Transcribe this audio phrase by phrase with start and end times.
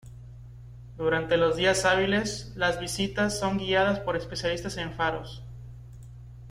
[0.97, 5.43] Durante los días hábiles, las visitas son guiadas por especialistas en Faros.